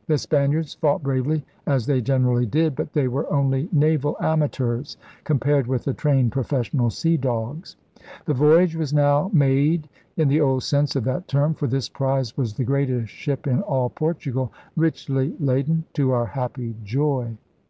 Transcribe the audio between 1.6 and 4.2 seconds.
as they generally did. But they were only naval